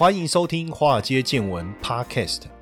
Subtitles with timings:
[0.00, 2.44] 欢迎收听《华尔街见闻》Podcast。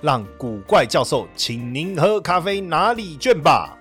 [0.00, 3.77] 让古怪教授请您喝咖啡拿礼券吧。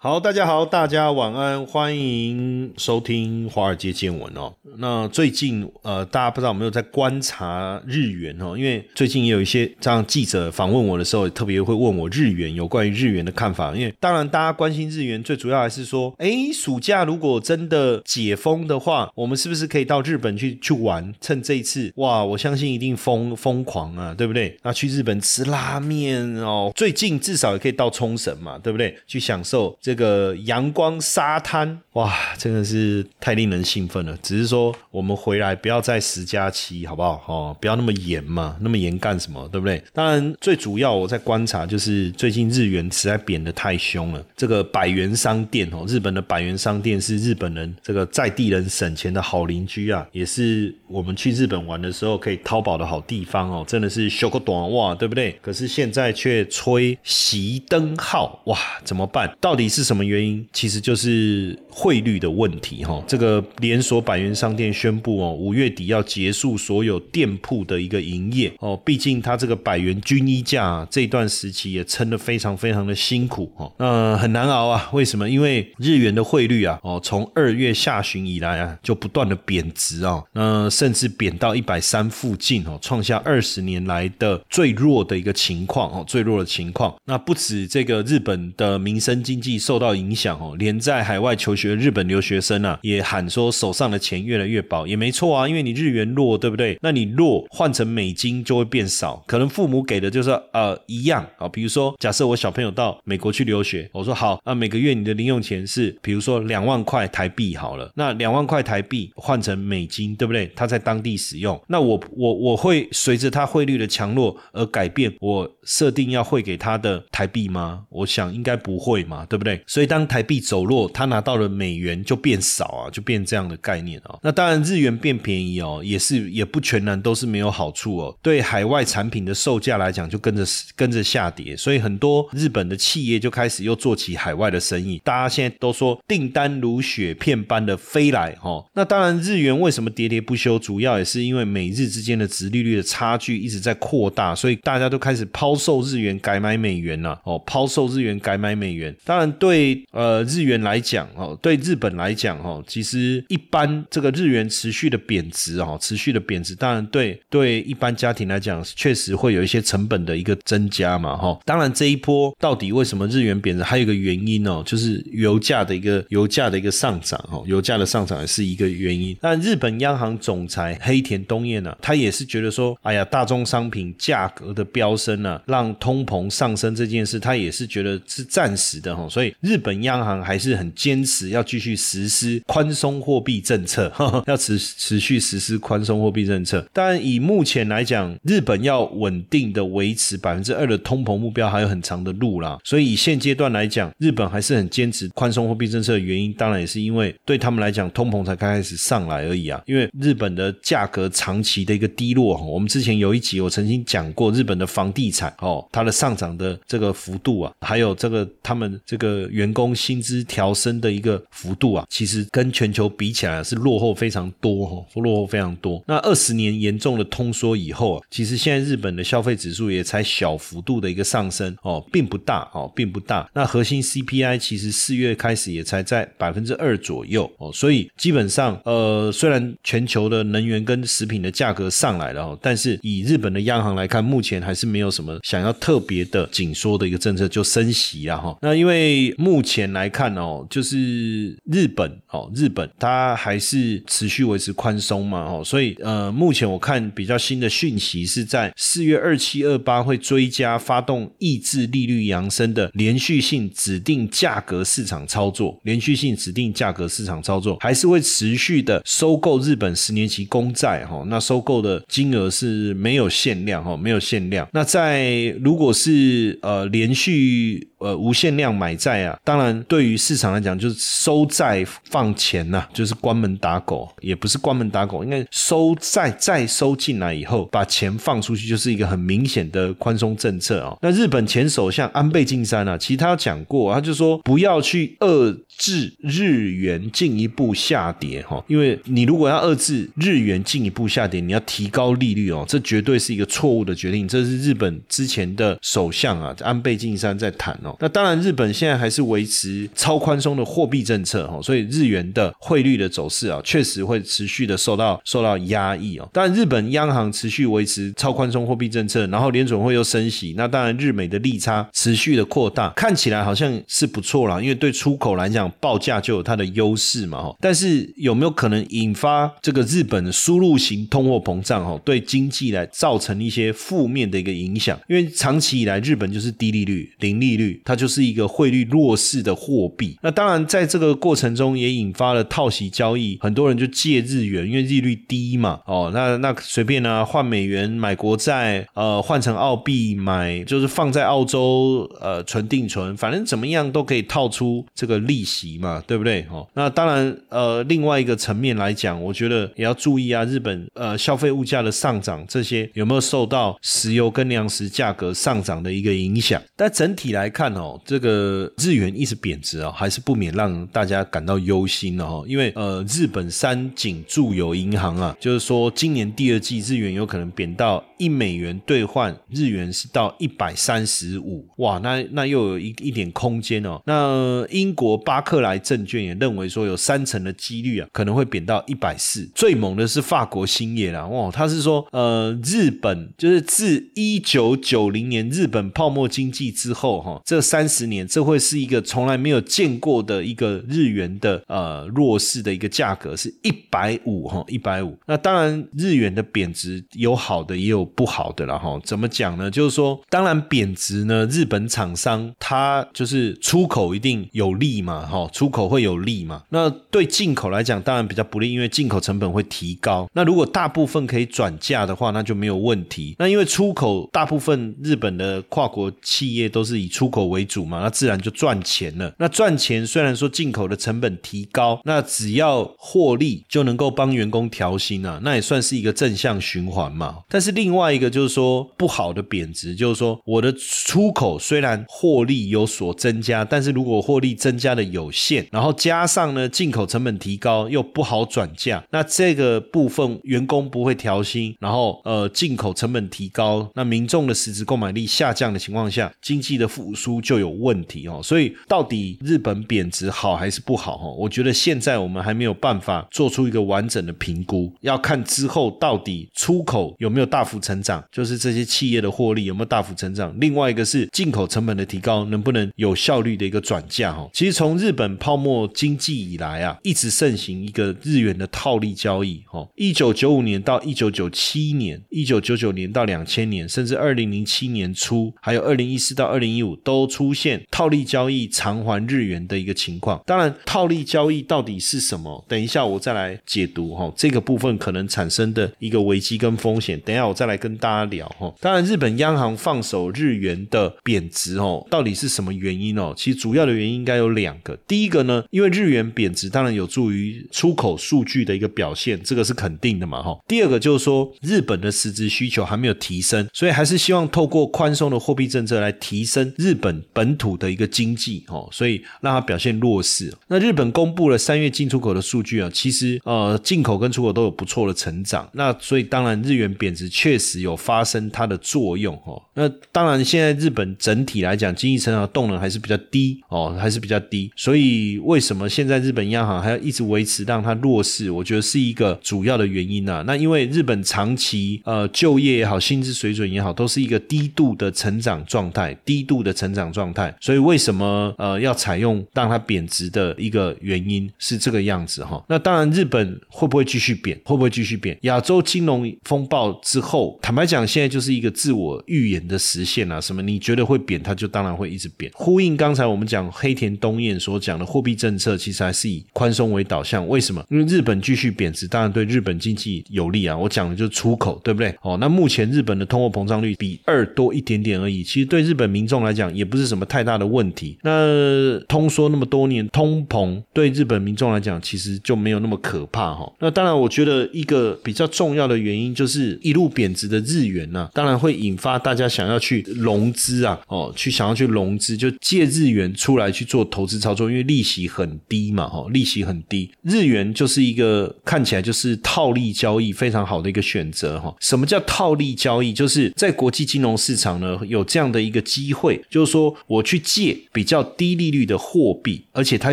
[0.00, 4.54] 好，大家好，大家晚安，欢迎收听华尔街见闻哦。
[4.76, 8.56] 那最近呃，大家不知道有没有在观察日元哦？
[8.56, 13.74] 因为最近也有一些这样记者访问我的时候，特别会问我日元有关于日元的看法。
[13.74, 21.12] 因为当然大家关心日元，最主要还是说，哎，暑假如果真的解封的话，我们是不是可以到日本去去玩？
[21.20, 24.56] 趁这一次，哇，我相信一定疯疯狂啊，对不对？
[24.62, 28.96] 那去日本吃拉面哦，最近至少也可以到冲绳嘛，对不对？
[29.08, 29.76] 去享受。
[29.88, 34.14] 这个阳光沙滩，哇，真的是太令人兴奋了。
[34.22, 37.24] 只是说，我们回来不要再十加七，好不好？
[37.26, 39.48] 哦，不要那么严嘛，那么严干什么？
[39.50, 39.82] 对不对？
[39.94, 44.22] 当然，最主要我在观察，就是最近日元实在贬得太凶了。
[44.36, 53.64] 这个百元商店哦，日本的百元商店是日本人这个在地人省钱的好邻居啊，也是我们去日本玩的时候可以淘宝的好地方哦。
[53.66, 55.38] 真的是修个短袜，对不对？
[55.40, 59.34] 可是现在却吹熄灯号，哇，怎么办？
[59.40, 59.77] 到底是？
[59.78, 60.44] 是什么原因？
[60.52, 63.00] 其实就是汇率的问题哈。
[63.06, 68.76] 这个连锁百元商店宣布哦，五月底要结束所有店铺的一个营业哦。
[68.84, 74.90] 毕竟它这个百元均一价这段时期也撑得非常非常的辛苦哦，那很难熬啊。
[74.92, 75.30] 为什么？
[75.30, 86.92] 因为日元的汇率啊哦，从二月下旬以来啊，就不断的贬值啊，那甚至贬到一百三附近哦，创下二十年来的最弱的一个情况哦，最弱的情况。
[87.04, 89.67] 那不止这个日本的民生经济。
[89.68, 96.78] 受到影响哦，连在海外求学的日本留学生啊，也喊说手上的钱越来越薄，也没错啊，因为你日元弱，对不对？
[96.80, 101.46] 那你弱换成美金就会变少，可能父母给的就是呃一样啊。
[101.46, 110.50] 比如说，假设我小朋友到美国去留学，我说好啊，每个月你的零用钱是比如说两万块台币好了，那两万块台币换成美金，对不对？
[110.56, 117.84] 他在当地使用，那我我我会随着他汇率的强弱而改变我设定要汇给他的台币吗？
[117.90, 119.57] 我想应该不会嘛，对不对？
[119.66, 124.18] 所以当台币走弱，他拿到的美元就变少啊，就变这样的概念啊。
[124.22, 128.16] 那当然日元变便宜哦，也是也不全然都是没有好处哦。
[128.22, 130.44] 对海外产品的售价来讲，就跟着
[130.76, 135.00] 跟着下跌，所以很多日本的企业就开始又做起海外的生意。
[135.04, 138.64] 大家现在都说订单如雪片般的飞来哦。
[138.74, 148.96] 那当然日元为什么喋喋不休，主要也是因为美日之间的殖利率的差距一直在扩大，所以大家都开始抛售日元改买美元了哦，抛售日元改买美元。
[149.04, 149.47] 当然对。
[149.48, 161.40] 对呃日元来讲哦，对日本来讲哦，其实一般这个日元持续的贬值哦，持续的贬值，当然对对一般家庭来讲，确实会有一些成本的一个增加嘛哈。
[161.46, 169.16] 当然这一波到底为什么日元贬值，还有一个原因哦，就是油价的一个油价的一个上涨哦，油价的上涨也是一个原因。
[169.22, 179.34] 那日本央行总裁黑田东彦呢，他也是觉得说，哎呀，大宗商品价格的飙升呢，让通膨上升这件事，他也是觉得是暂时的哈，所以。
[179.40, 183.92] 日本央行还是很坚持要继续实施宽松货币政策，
[184.26, 186.66] 要持持续实施宽松货币政策。
[186.72, 192.58] 但以目前来讲，日本要稳定的维持百分之二的通膨目标还有很长的路啦。
[192.64, 199.62] 所以以现阶段来讲，日本还是很坚持宽松货币政策的原因，当然也是因为对他们来讲，通膨才刚开始上来而已啊。
[199.66, 209.27] 因为日本的价格长期的一个低落，我们之前有一集我曾经讲过，日本的房地产哦，它的上涨的这个幅度啊，还有这个他们这个。
[209.30, 215.82] 员工薪资调升的一个幅度啊，其实跟全球比起来是落后非常多哈，落后非常多。
[215.86, 223.28] 那二十年严重的通缩以后啊，其实现在日本的消费指数也才小幅度的一个上升哦，并不大哦，并不大。
[223.34, 238.36] 那核心 CPI 其实四月开始也才在百分之二左右哦，所以基本上呃，虽然全球的能源跟食品的价格上来了哦，但是以日本的央行来看，目前还是没有什么想要特别的紧缩的一个政策，就升息啊哈。
[238.42, 264.48] 那因为目前来看哦，就是日本哦，日本它还是持续维持宽松嘛哦，所以呃，目前我看比较新的讯息是在四月二七二八会追加发动抑制利率扬升的连续性指定价格市场操作，连续性指定价格市场操作还是会持续的收购日本十年期公债哈，那收购的金额是没有限量哈，没有限量。
[264.52, 267.66] 那在如果是呃连续。
[267.78, 280.76] 呃，无限量买债啊，当然对于市场来讲，就是收债放钱呐，就是关门打狗，也不是关门打狗，应该收债再收进来以后，把钱放出去，就是一个很明显的宽松政策啊。
[280.82, 294.08] 那日本前首相安倍晋三啊，其实他讲过，他就说不要去遏制日元进一步下跌哈，因为你如果要遏制日元进一步下跌，你要提高利率哦，这绝对是一个错误的决定。
[294.08, 297.56] 这是日本之前的首相啊，安倍晋三在谈。
[297.80, 306.08] 那当然，日本现在还是维持超宽松的货币政策哈，所以日元的汇率的走势啊，确实会持续的受到受到压抑哦。
[306.12, 317.36] 当然，日本央行持续维持超宽松货币政策，然后联准会又升息，那当然日美的利差持续的扩大，看起来好像是不错啦，因为对出口来讲，报价就有它的优势嘛哈。
[317.40, 324.78] 但是有没有可能引发这个日本的输入型通货膨胀哈，对经济来造成一些负面的一个影响？
[324.88, 327.57] 因为长期以来日本就是低利率、零利率。
[327.64, 346.24] 它就是一个汇率弱势的货币，那当然在这个过程中也引发了套息交易，很多人就借日元，因为利率低嘛，哦，那那随便呢换美元买国债，呃，换成澳币买，就是放在澳洲呃存定存，反正怎么样都可以套出这个利息嘛，对不对？
[346.30, 356.40] 哦，那当然呃另外一个层面来讲，我觉得也要注意啊，日本呃消费物价的上涨，这些有没有受到石油跟粮食价格上涨的一个影响？
[356.56, 357.47] 但整体来看。
[357.54, 362.22] 哦，这个日元一直贬值啊，还是不免让大家感到忧心的哈。
[362.26, 373.80] 因为呃，日本三井住友银行啊，就是说今年第二季日元有可能贬到一美元兑换日元是到一百三十五，哇，那那又有一一点空间哦。
[373.86, 379.28] 那英国巴克莱证券也认为说有三成的几率啊，可能会贬到一百四。
[379.34, 394.96] 最猛的是法国兴业啦，哇，他是说呃，日本就是自一九九零年日本泡沫经济之后哈，这三十年，这会是一个从来没有见过的一个日元的呃弱势的一个价格，是一百五哈，一百五。
[395.06, 398.78] 那当然，日元的贬值有好的也有不好的了哈。
[398.84, 399.50] 怎么讲呢？
[399.50, 406.42] 就是说，当然贬值呢，日本厂商它就是出口一定有利嘛，哈，出口会有利嘛。
[406.50, 410.08] 那对进口来讲，当然比较不利，因为进口成本会提高。
[410.12, 413.14] 那如果大部分可以转嫁的话，那就没有问题。
[413.18, 419.12] 那因为出口大部分日本的跨国企业都是以出口为主嘛，那自然就赚钱了。
[419.18, 427.18] 那赚钱虽然说进口的成本提高，那只要获利就能够帮员工调薪啊，那也算是一个正向循环嘛。
[427.28, 447.17] 但是另外一个就是说不好的贬值，就是说我的出口虽然获利有所增加，但是如果获利增加的有限，然后加上呢进口成本提高又不好转嫁，那这个部分员工不会调薪，然后呃进口成本提高，那民众的实质购买力下降的情况下，经济的复苏。
[447.20, 451.08] 就有问题哦，所以到底日本贬值好还是不好哈？
[451.18, 460.34] 我觉得现在我们还没有办法做出一个完整的评估，要看之后到底出口有没有大幅成长，就是这些企业的获利有没有大幅成长。
[460.38, 464.28] 另外一个是进口成本的提高能不能有效率的一个转嫁哈。
[464.32, 469.66] 其实从日本泡沫经济以来啊，一直盛行一个日元的套利交易哈。
[469.74, 477.07] 一九九五年到一九九七年，一九九九年到两千年，甚至二零零七年初，还有二零一四到二零一五都。
[477.08, 482.44] 出现套利交易偿还日元的一个情况，当然套利交易到底是什么？
[482.46, 488.52] 等一下我再来解读哈，这个部分可能产生的一个危机跟风险，等一下我再来跟大家聊哈。
[488.60, 493.14] 当然，日本央行放手日元的贬值哦，到底是什么原因哦？
[493.16, 500.38] 其实主要的原因应该有两个，第一个呢，因为日元贬值，当然有助于出口数据的一个表现，这个是肯定的嘛哈。
[500.46, 506.87] 第二个就是说，日本的实质需求还没有提升，所以还是希望透过宽松的货币政策来提升日本。
[506.88, 510.32] 本本土的一个经济哦，所以让它表现弱势。
[510.46, 515.46] 那日本公布了三月进出口的数据啊，其实呃进口跟出口都有不错的成长。
[515.52, 519.42] 那所以当然日元贬值确实有发生它的作用哦。
[519.54, 524.50] 那当然现在日本整体来讲经济成长动能还是比较低哦，还是比较低。
[524.56, 528.30] 所以为什么现在日本央行还要一直维持让它弱势？
[528.30, 530.24] 我觉得是一个主要的原因啊。
[530.26, 536.77] 那因为日本长期呃就业也好，薪资水准也好，都是一个低度的成长状态，低度的成长。
[536.90, 537.98] 状态，所以为什么？
[537.98, 542.40] 么呃要采用让它贬值的一个原因是这个样子哈。
[542.48, 544.40] 那当然，日本会不会继续贬？
[544.44, 545.18] 会不会继续贬？
[545.22, 550.20] 亚洲金融风暴之后，坦白讲，现在就是一个自我预言的实现啊。
[550.20, 550.40] 什么？
[550.40, 552.30] 你觉得会贬，它就当然会一直贬。
[552.36, 557.26] 呼应刚才我们讲黑田东彦所讲的货币政策，其实还是以宽松为导向。
[557.26, 557.66] 为什么？
[557.68, 560.56] 因为日本继续贬值，当然对日本经济有利啊。
[560.56, 561.92] 我讲的就是出口，对不对？
[562.02, 567.98] 哦，那目前日本的通货膨胀率比二多一点点而已，其实对日本民众来讲也不是什么太大的问题。
[568.02, 573.50] 那通缩那么多年，通膨对日本民众来讲其实就没有那么可怕哈。
[573.58, 591.54] 那当然，我觉得一个比较重要的原因就是一路贬值的日元呢，当然会引发大家想要去融资啊，哦，去想要去融资，就借日元出来去做投资操作，因为利息很低嘛，哈，利息很低，日元就是一个看起来就是套利交易非常好的一个选择哈。
[591.60, 592.92] 什么叫套利交易？
[592.92, 599.92] 就是在国际金融市场呢，有这样的一个机会，就是说说我去借比较低利率的货币，而且它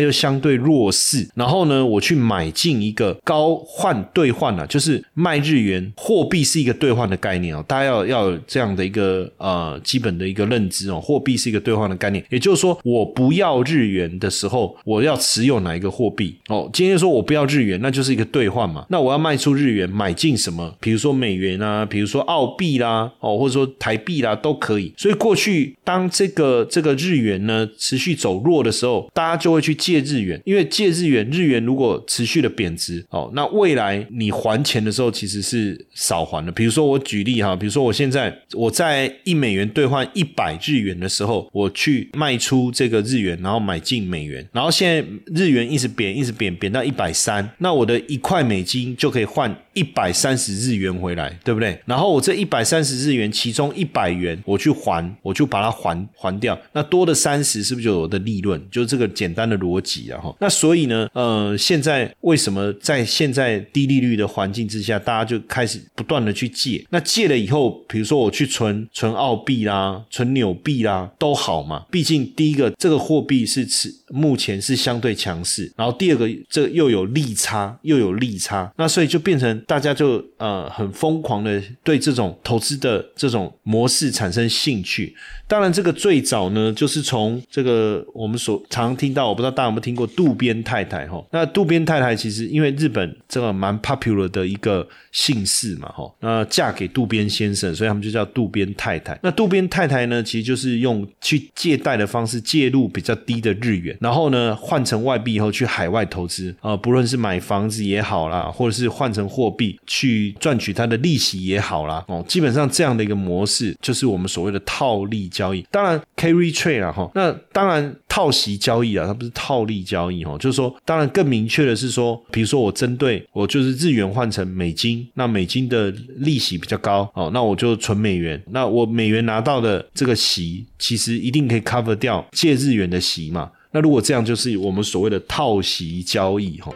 [0.00, 16.68] 又相对弱势，然后呢，我去买进一个高换兑换啊，就是卖日元，货币是一个兑换的概念哦，大家要要有这样的一个呃基本的一个认知哦，货币是一个兑换的概念，也就是说，我不要日元的时候，我要持有哪一个货币哦？
[16.72, 20.74] 今天说我不要日元，那就是一个兑换嘛，那我要卖出日元，买进什么？
[20.80, 24.92] 比如说美元啊，比如说澳币啦，哦，或者说台币啦，都可以。
[24.96, 36.52] 所以过去当这个这个日元呢持续走弱的时候，大家就会去借日元，因为借日元，日元如果持续的贬值哦，那未来你还钱的时候其实是少还的。
[36.52, 51.78] 比如说我举例哈，比如说我现在我在一美元兑换一百日元的时候，我去卖出这个日元，然后买进美元，然后现在日元一直贬，一直贬，贬到一百三，那我的一块美金就可以换一百三十日元回来，对不对？
[51.86, 58.60] 然后我这一百三十日元，其中一百元我去还，我就把它还还掉，那多的三十是不是就我的利润？
[58.70, 60.34] 就是这个简单的逻辑啊哈。
[60.40, 66.84] 那所以呢，呃，现在为什么在现在低利率的环境之下，大家就开始不断的去借？
[66.90, 71.86] 那借了以后，比如说我去存存澳币啦，存纽币啦，都好嘛。
[71.90, 85.14] 毕竟第一个这个货币是持目前是相对强势，然后第二个这又有利差，又有利差，那所以就变成大家就呃很疯狂的对这种投资的这种模式产生兴趣。
[85.48, 91.22] 当然，这个最早呢，就是从这个我们所常听到，我不知道大家有没有听过渡边太太哈。
[91.30, 99.18] 那渡边太太其实因为日本这个蛮 popular 的一个姓氏嘛哈，那嫁给渡边先生，所以他们就叫渡边太太。
[99.22, 115.26] 那渡边太太呢，其实就是用去借贷的方式介入比较低的日元，然后呢换成外币以后去海外投资啊，不论是买房子也好啦，或者是换成货币去赚取它的利息也好啦，哦，基本上这样的一个模式就是我们所谓的套利。
[115.36, 136.72] 交易当然 carry trade 了哈，那当然套息交易啊，它不是套利交易哈，就是说，当然更明确的是说，比如说我针对我就是日元换成美金，那美金的利息比较高哦，那我就存美元，那我美元拿到的这个息，其实一定可以 cover 掉借日元的息嘛，那如果这样，就是我们所谓的套息交易哈。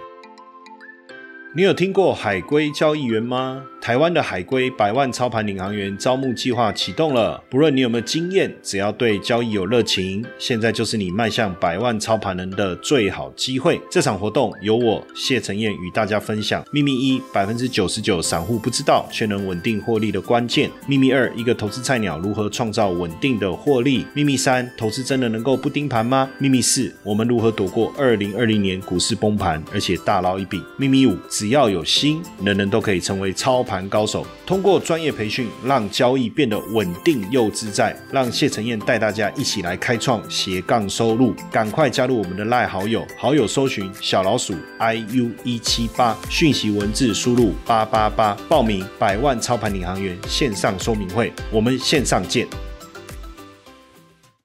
[1.56, 3.64] 你有听过海归交易员吗？
[3.80, 7.42] 台湾的海归百万操盘领航员招募计划启动了。
[7.48, 13.80] 不论你有没有经验，只要对交易有热情，现在就是你迈向百万操盘人的最好机会。
[13.90, 26.28] 这场活动由我谢承彦与大家分享秘密一：百分之九十九散户不知道却能稳定获利的关键；秘密二：一个投资菜鸟如何创造稳定的获利；秘密三：投资真的能够不盯盘吗？
[26.38, 30.62] 秘密四：我们如何躲过二零二零年股市崩盘，而且大捞一笔？
[30.76, 31.16] 秘密五。
[31.30, 34.26] 只要有心，人人都可以成为操盘高手。
[34.44, 37.96] 通过专业培训，让交易变得稳定又自在。
[38.10, 41.32] 让谢承彦带大家一起来开创斜杠收入。
[41.52, 51.32] 赶快加入我们的赖好友，好友搜寻小老鼠 i u 一七八，讯息文字输入八八八，报名百万操盘领航员线上说明会。
[51.52, 52.48] 我们线上见。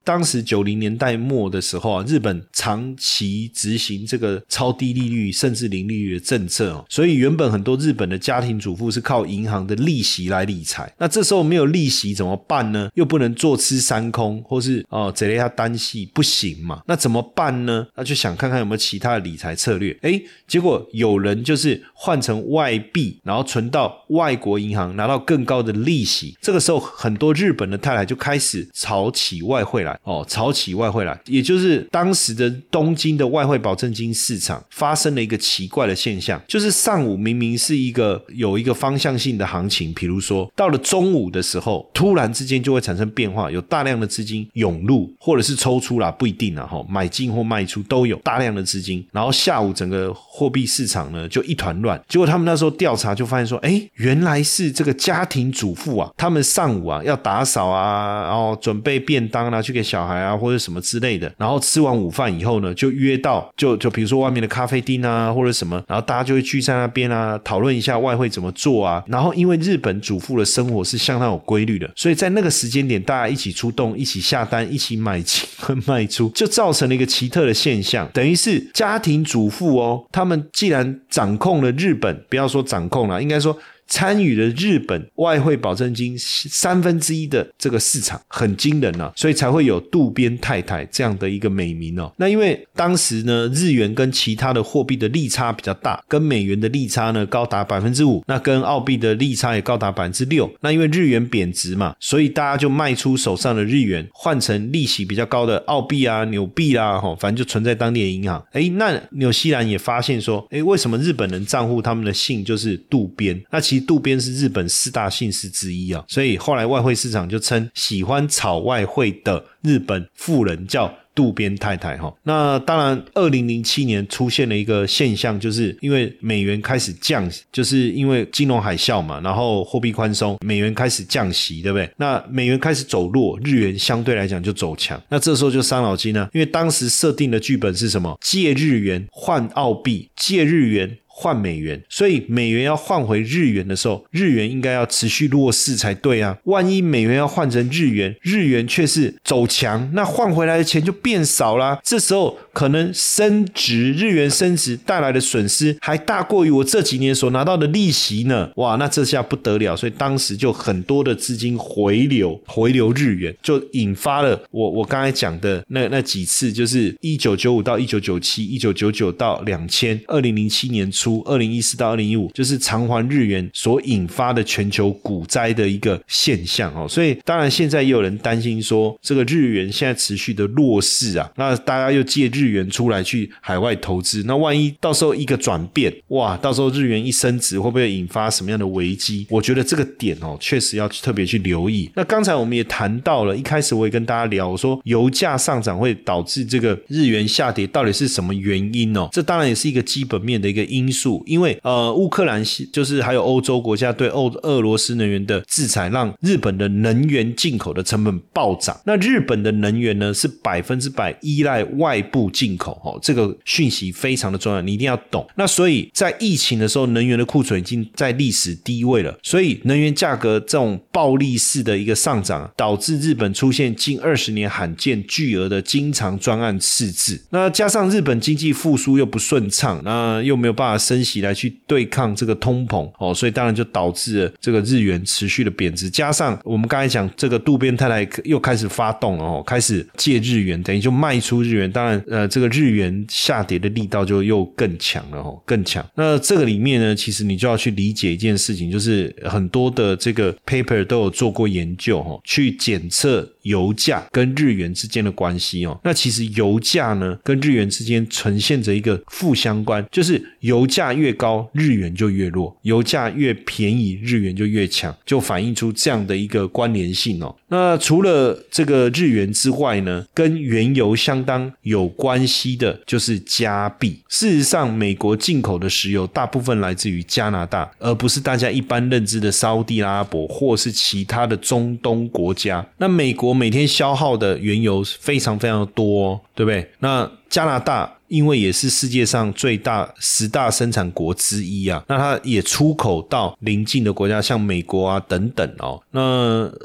[0.06, 10.94] 当时九零年代末的时候啊，日本长期执行这个超低利率甚至零利率的政策哦，所以原本很多日本的家庭主妇是靠银行的利息来理财。
[11.00, 12.90] 那这时候没有利息怎么办呢？
[12.94, 16.84] 又不能坐吃山空，或是哦贼了一下单息不行嘛？
[16.86, 17.88] 那怎么办呢？
[17.96, 19.98] 那就想看看有没有其他的理财策略。
[20.04, 26.38] 哎，结果有人就是换成外币，然后存到外国银行，拿到更高的利息。
[26.40, 29.95] 这个时候，很多日本的太太就开始炒起外汇来。
[30.04, 83.56] 哦，炒起外汇来，也就是当时的东京的外汇保证金市场发生了一个奇怪的现象，就是上午明明是一个有一个方向性的行情，比如说到了中午的时候，突然之间就会产生变化，有大量的资金涌入或者是抽出啦，不一定啊，哈，买进或卖出都有大量的资金，然后下午整个货币市场呢就一团乱，结果他们那时候调查就发现说，哎，原来是这个家庭主妇啊，他们上午啊要打扫啊，然后准备便当啊，去给小孩啊或者什么之类的，然后吃完午饭以后呢，就约到就就比如说外面的咖啡厅啊或者什么，然后大家就会聚在那边啊，讨论一下外汇怎么做啊，然后因为日本主妇的生活是相当有规律的，所以在那个时间点，大家一起出动，一起下单，一起买进和卖出， 就造成了一个奇特的现象，等于是家庭主妇哦，他们既然掌控了日本，不要说掌控了，应该说。
[83.88, 92.12] 参与了日本外汇保证金三分之一的这个市场，很惊人啊，所以才会有渡边太太这样的一个美名哦。
[92.18, 100.52] 那因为当时呢，日元跟其他的货币的利差比较大，跟美元的利差呢高达百分之五，那跟澳币的利差也高达百分之六。
[100.62, 108.44] 那因为日元贬值嘛，所以大家就卖出手上的日元，换成利息比较高的澳币啊、纽币啦，哈，反正就存在当地的银行。
[108.52, 113.40] 哎，那纽西兰也发现说，哎，为什么日本人账户他们的姓就是渡边？
[113.52, 122.14] 那其渡边是日本四大姓氏之一啊，所以后来外汇市场就称喜欢炒外汇的日本富人叫渡边太太哈。
[122.24, 131.90] 那当然，二零零七年出现了一个现象，就是因为美元开始降，就是因为金融海啸嘛，然后货币宽松，美元开始降息，对不对？
[131.96, 135.02] 那美元开始走弱，日元相对来讲就走强。
[135.08, 138.18] 那这时候就伤脑筋呢，因为当时设定的剧本是什么？
[138.20, 140.98] 借日元换澳币，借日元。
[141.18, 146.38] 换美元，所以美元要换回日元的时候，日元应该要持续弱势才对啊。
[146.44, 151.80] 万一美元要换成日元，日元却是走强，那换回来的钱就变少啦。
[151.82, 158.52] 这时候可能升值，日元升值带来的损失还大过于我这几年所拿到的利息呢。
[158.58, 171.05] 哇，那这下不得了，所以当时就很多的资金回流，回流日元，就引发了我我刚才讲的那那几次，就是一九九五到一九九七，一九九九到两千，二零零七年初。
[171.06, 189.28] 出二零一四到二零一五，就是偿还日元所引发的全球股灾的一个现象哦，所以当然现在也有人担心说，这个日元现在持续的弱势啊，那大家又借日元出来去海外投资，那万一到时候一个转变，哇，到时候日元一升值，会不会引发什么样的危机？
[189.30, 191.88] 我觉得这个点哦，确实要特别去留意。
[191.94, 199.08] 那刚才我们也谈到了，一开始我也跟大家聊，我说油价上涨会导致这个日元下跌，到底是什么原因哦？
[199.12, 200.95] 这当然也是一个基本面的一个因。
[200.96, 208.80] 数，因为呃，乌克兰就是还有欧洲国家对欧俄罗斯能源的制裁，让日本的能源进口的成本暴涨。
[208.86, 215.28] 那日本的能源呢，是百分之百依赖外部进口哦，这个讯息非常的重要，你一定要懂。
[215.36, 227.22] 那所以在疫情的时候，能源的库存已经在历史低位了，所以能源价格这种暴力式的一个上涨，导致日本出现近二十年罕见巨额的经常专案赤字。
[227.32, 230.85] 那加上日本经济复苏又不顺畅，那又没有办法。
[230.86, 235.90] 升息来去对抗这个通膨哦，所以当然就导致了这个日元持续的贬值。
[235.90, 241.72] 加上我们刚才讲这个渡边太太又开始发动了哦，开始借日元，等于就卖出日元。
[241.72, 245.86] 当然，呃，这个日元下跌的力道就又更强了哦，更强。
[245.96, 255.80] 那这个里面呢，其实你就要去理解一件事情，就是很多的这个 paper 都有做过研究哦，去检测油价跟日元之间的关系哦。
[255.84, 260.64] 那其实油价呢跟日元之间呈现着一个负相关，就是油。
[260.76, 267.34] 价越高，日元就越弱；油价越便宜，日元就越强，就反映出这样的一个关联性哦。
[267.48, 274.02] 那除了这个日元之外呢，跟原油相当有关系的就是加币。
[274.10, 282.66] 事实上，美国进口的石油大部分来自于加拿大，而不是大家一般认知的沙地阿拉伯或是其他的中东国家。
[282.78, 286.72] 那美国每天消耗的原油是非常非常多，对不对？
[286.80, 287.95] 那加拿大。
[288.08, 295.82] 因为也是世界上最大十大生产国之一啊，那它也出口到邻近的国家，像美国啊等等哦。
[295.90, 296.02] 那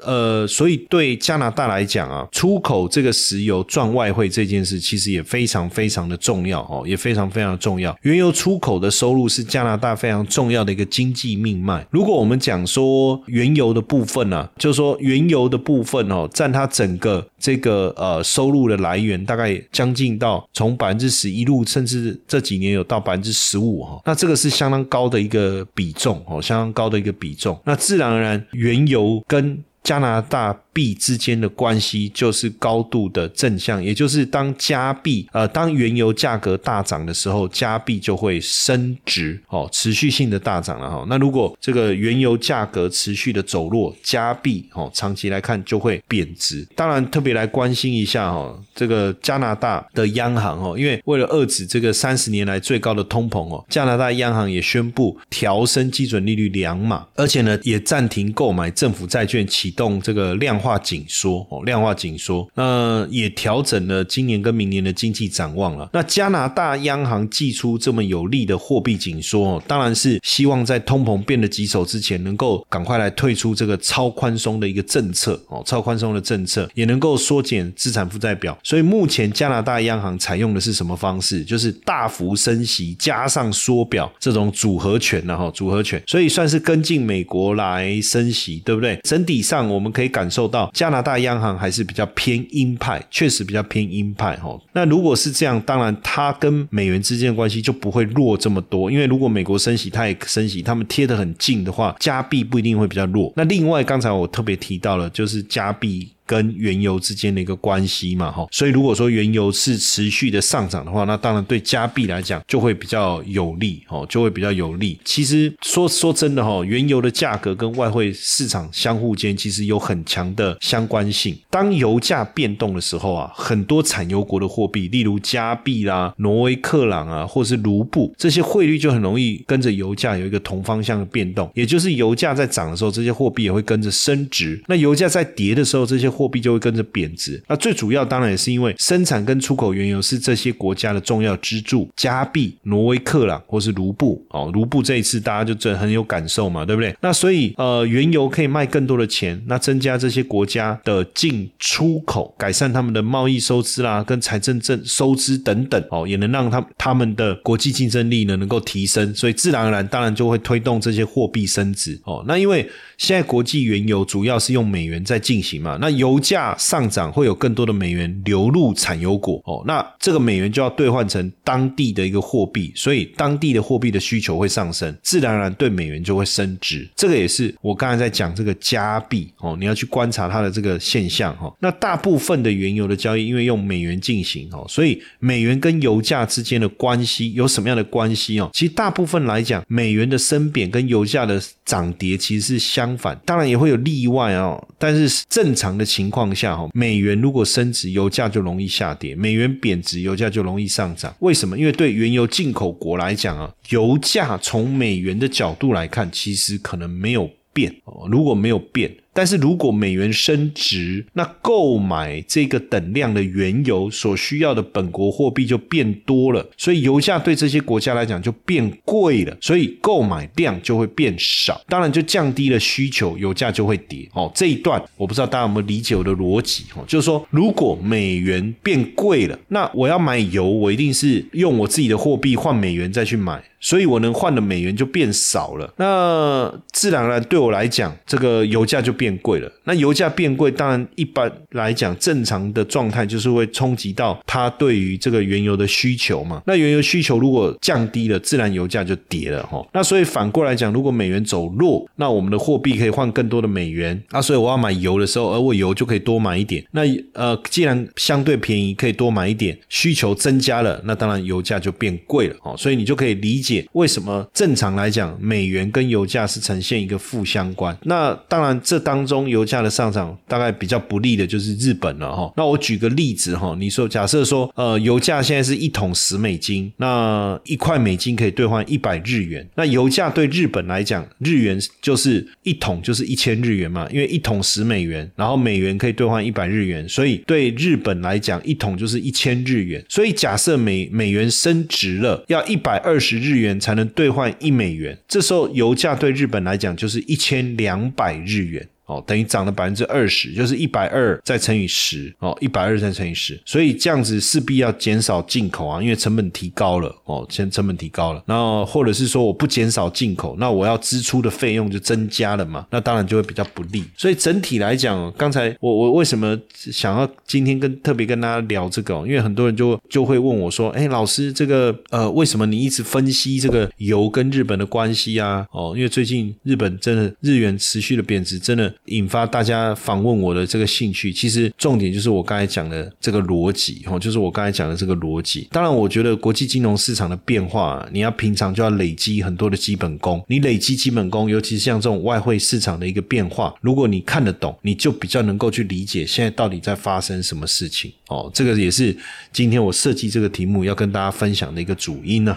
[0.04, 7.96] 呃，所以对加拿大来讲啊，出口这个石油赚外汇这件事，其实也非常非常的重要哦，也非常非常的重要。
[8.02, 11.86] 原油出口的收入是加拿大非常重要的一个经济命脉。
[11.90, 21.29] 如果我们讲说原油的部分呢，就是说原油的部分哦，占它整个这个呃收入的来源，大概将近到从百分之十。
[21.30, 27.58] 一路甚至这几年有到百分之十五哈，那这个是相当高的一个比重哦，相当高的一个比重。
[27.64, 41.04] 那自然而然，原油跟加拿大币之间的关系就是高度的正向，也就是当加币呃当原油价格大涨的时候，加币就会升值哦，持续性的大涨了哈。
[41.08, 46.66] 那如果这个原油价格持续的走弱，加币哦长期来看就会贬值。
[46.74, 62.46] 当然特别来关心一下哈，这个加拿大的央行哦，因为为了遏制这个三十年来最高的通膨哦，加拿大央行也宣布调升基准利率两码，而且呢也暂停购买政府债券，启动这个量化紧缩哦，量化紧缩。
[62.54, 65.88] 那也调整了今年跟明年的经济展望了。
[65.92, 78.56] 那加拿大央行寄出这么有力的货币紧缩，当然是希望在通膨变得棘手之前，能够赶快来退出这个超宽松的一个政策哦，超宽松的政策也能够缩减资产负债表。
[78.62, 81.42] 所以目前加拿大央行采用的是什么方式？
[81.44, 86.02] 就是大幅升息加上缩表这种组合拳了哈，组合拳。
[86.06, 88.98] 所以算是跟进美国来升息，对不对？
[89.02, 94.60] 整体上我们可以感受到加拿大央行还是比较偏鹰派，确实比较偏鹰派哈。
[94.72, 103.32] 那如果是这样，当然它跟美元之间的关系就不会弱这么多，因为如果美国升息，它也升息，他们贴得很近的话，加币不一定会比较弱。
[103.36, 106.10] 那另外，刚才我特别提到了，就是加币。
[106.30, 114.96] 跟原油之间的一个关系嘛，哈，所以如果说原油是持续的上涨的话，那当然对加币来讲就会比较有利，哦，就会比较有利。
[115.04, 121.36] 其实说说真的，哈，原油的价格跟外汇市场相互间其实有很强的相关性。
[121.50, 131.50] 当油价变动的时候啊，很多产油国的货币，例如加币啦、挪威克朗啊，或是卢布，这些汇率就很容易跟着油价有一个同方向的变动。
[131.56, 137.42] 也就是油价在涨的时候，这些货币也会跟着升值；那油价在跌的时候，这些货币就会跟着贬值。
[137.48, 141.88] 那最主要当然也是因为生产跟出口原油是这些国家的重要支柱。
[141.96, 146.94] 加币、挪威克朗或是卢布哦，卢布这一次大家就真很有感受嘛，对不对？
[147.00, 159.14] 那所以呃，原油可以卖更多的钱，那增加这些国家的进出口，改善他们的贸易收支啦，跟财政政收支等等哦，也能让他他们的国际竞争力呢能够提升。
[159.14, 162.24] 所以自然而然，当然就会推动这些货币升值哦。
[162.26, 176.88] 那因为现在国际原油主要是用美元在进行嘛，那油油价上涨会有更多的美元流入产油国哦，那这个美元就要兑换成当地的一个货币，所以当地的货币的需求会上升，自然而然对美元就会升值。
[176.96, 181.54] 这个也是我刚才在讲这个加币哦，你要去观察它的这个现象哈。
[181.60, 188.50] 那大部分的原油的交易因为用美元进行哦，所以美元跟油价之间的关系有什么样的关系哦？
[188.52, 192.70] 其实大部分来讲，美元的升贬跟油价的涨跌其实是。
[192.70, 194.62] 相反，当然也会有例外哦。
[194.78, 201.14] 但是正常的情况下，哈，美元如果升值，油价就容易下跌；美元贬值，油价就容易上涨。
[201.18, 201.58] 为什么？
[201.58, 208.06] 因为对原油进口国来讲啊，油价从美元的角度来看，其实可能没有变哦。
[208.08, 208.94] 如果没有变。
[209.12, 224.08] 但是如果美元升值，那购买这个等量的原油所需要的本国货币就变多了，所以油价对这些国家来讲就变贵了，所以购买量就会变少，当然就降低了需求，油价就会跌。
[224.12, 226.66] 哦，这一段我不知道大家有没有理解我的逻辑？
[226.76, 238.94] 哦，就是说如果美元变贵了，那我要买油，我一定是用我自己的货币换美元再去买，所以我能换的美元就变少了，那自然而然对我来讲，这个油价就。
[239.00, 246.42] 变贵了，那油价变贵，当然一般来讲，正常的状态就是会冲击到它对于这个原油的需求嘛。
[246.44, 249.66] 那原油需求如果降低了，自然油价就跌了哈。
[249.72, 256.62] 那所以反过来讲，如果美元走弱，那我们的货币可以换更多的美元啊，所以我要买油的时候，而我油就可以多买一点。
[256.72, 256.82] 那
[257.14, 262.54] 呃，既然相对便宜，可以多买一点，需求增加了，那当然油价就变贵了哦。
[262.58, 267.74] 所以你就可以理解为什么正常来讲，美元跟油价是呈现一个负相关。
[267.84, 268.89] 那当然这当。
[268.90, 272.32] 当中油价的上涨大概比较不利的就是日本了哈。
[272.36, 279.48] 那我举个例子哈，你说假设说呃油价现在是一桶十美金，那一块美金可以兑换一百日元。
[279.54, 289.84] 那油价对日本来讲，日元就是一桶就是一千日元嘛，因为一桶十美元，然后美元可以兑换一百日元，所以对日本来讲一桶就是一千日元。
[289.88, 298.66] 所以假设美美元升值了，要一百二十日元才能兑换一美元，这时候油价对日本来讲就是一千两百日元。
[298.90, 313.84] 哦，等于涨了百分之二十，就是一百二再乘以十，哦，一百二再乘以十，所以这样子势必要减少进口啊，因为成本提高了，哦，先成本提高了，然后或者是说我不减少进口，那我要支出的费用就增加了嘛，那当然就会比较不利。
[313.96, 318.96] 所以整体来讲，刚才我我为什么想要今天跟特别跟大家聊这个？
[319.06, 325.46] 因为很多人就就会问我说，哎，老师，这个呃，为什么你一直分析这个油跟日本的关系啊？
[325.52, 328.74] 哦，因为最近日本真的日元持续的贬值，真的。
[328.86, 331.12] 引发大家访问我的这个兴趣。
[331.12, 335.48] 其实重点就是我刚才讲的这个逻辑，哈，就是我刚才讲的这个逻辑。
[335.52, 340.24] 当然，我觉得国际金融市场的变化，你要平常就要累积很多的基本功。
[340.28, 347.92] 你累积基本功，尤其是像这种外汇市场的一个变化，如果你看得懂，你就比较能够去理解现在到底在发生什么事情。
[348.08, 348.96] 哦，这个也是
[349.32, 352.36] 今天我设计这个题目要跟大家分享的一个主因呢。